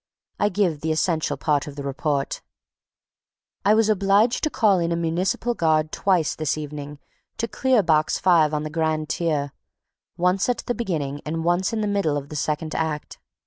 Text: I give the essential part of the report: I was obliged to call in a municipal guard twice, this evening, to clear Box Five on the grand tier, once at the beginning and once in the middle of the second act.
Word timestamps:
I 0.39 0.49
give 0.49 0.81
the 0.81 0.91
essential 0.91 1.37
part 1.37 1.67
of 1.67 1.75
the 1.75 1.83
report: 1.83 2.41
I 3.63 3.75
was 3.75 3.87
obliged 3.87 4.43
to 4.43 4.49
call 4.49 4.79
in 4.79 4.91
a 4.91 4.95
municipal 4.95 5.53
guard 5.53 5.91
twice, 5.91 6.33
this 6.33 6.57
evening, 6.57 6.97
to 7.37 7.47
clear 7.47 7.83
Box 7.83 8.17
Five 8.17 8.51
on 8.51 8.63
the 8.63 8.71
grand 8.71 9.09
tier, 9.09 9.53
once 10.17 10.49
at 10.49 10.63
the 10.65 10.73
beginning 10.73 11.21
and 11.23 11.43
once 11.43 11.71
in 11.71 11.81
the 11.81 11.87
middle 11.87 12.17
of 12.17 12.29
the 12.29 12.35
second 12.35 12.73
act. 12.73 13.19